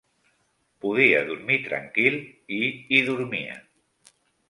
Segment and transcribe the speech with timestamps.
[0.85, 2.19] Podia dormir tranquil
[2.61, 3.65] i hi dormia